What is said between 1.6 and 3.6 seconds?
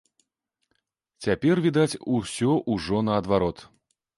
відаць, усё ўжо наадварот.